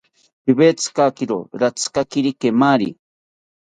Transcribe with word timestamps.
Piwetzikakiro 0.43 1.37
ratzikakiro 1.61 2.31
kemari 2.41 2.89